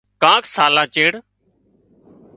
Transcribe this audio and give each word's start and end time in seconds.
ڪانڪ 0.21 0.43
سالان 0.55 0.87
چيڙ 0.93 1.13